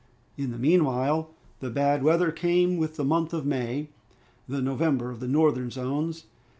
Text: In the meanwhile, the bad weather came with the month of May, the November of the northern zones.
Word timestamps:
In 0.35 0.49
the 0.49 0.57
meanwhile, 0.57 1.29
the 1.59 1.69
bad 1.69 2.01
weather 2.01 2.31
came 2.31 2.77
with 2.77 2.95
the 2.95 3.03
month 3.05 3.33
of 3.35 3.45
May, 3.45 3.89
the 4.49 4.59
November 4.59 5.11
of 5.11 5.19
the 5.19 5.27
northern 5.27 5.69
zones. 5.69 6.25